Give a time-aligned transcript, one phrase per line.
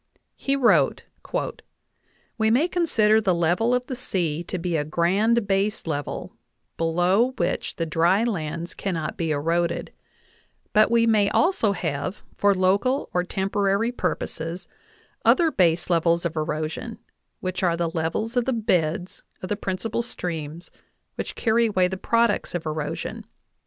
[0.35, 1.03] He wrote:
[2.39, 6.33] "We may consider the level of the sea to be a grand base level,
[6.75, 9.93] below which the dry lands cannot be eroded;
[10.73, 14.67] but we may also have, for local or temporary purposes,
[15.23, 16.97] other/ base levels of erosion,
[17.39, 20.71] which are the levels of the beds of the prin cipal streams
[21.13, 23.23] which carry away the products of erosion.